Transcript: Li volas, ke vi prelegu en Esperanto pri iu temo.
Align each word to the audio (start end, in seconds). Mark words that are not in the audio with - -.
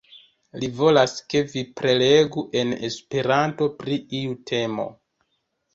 Li 0.61 0.69
volas, 0.77 1.13
ke 1.33 1.43
vi 1.51 1.63
prelegu 1.81 2.45
en 2.63 2.75
Esperanto 2.91 3.73
pri 3.83 4.01
iu 4.23 4.37
temo. 4.53 4.93